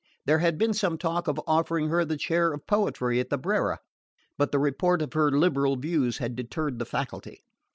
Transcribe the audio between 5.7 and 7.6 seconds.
views had deterred the faculty.